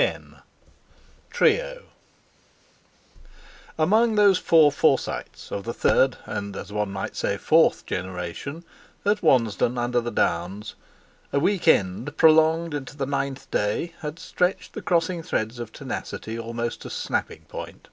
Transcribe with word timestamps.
X.—TRIO 0.00 1.86
Among 3.76 4.14
those 4.14 4.38
four 4.38 4.70
Forsytes 4.70 5.50
of 5.50 5.64
the 5.64 5.74
third, 5.74 6.16
and, 6.24 6.54
as 6.54 6.72
one 6.72 6.92
might 6.92 7.16
say, 7.16 7.36
fourth 7.36 7.84
generation, 7.84 8.62
at 9.04 9.24
Wansdon 9.24 9.76
under 9.76 10.00
the 10.00 10.12
Downs, 10.12 10.76
a 11.32 11.40
week 11.40 11.66
end 11.66 12.16
prolonged 12.16 12.76
unto 12.76 12.94
the 12.96 13.06
ninth 13.06 13.50
day 13.50 13.92
had 13.98 14.20
stretched 14.20 14.74
the 14.74 14.82
crossing 14.82 15.20
threads 15.24 15.58
of 15.58 15.72
tenacity 15.72 16.38
almost 16.38 16.82
to 16.82 16.90
snapping 16.90 17.42
point. 17.48 17.88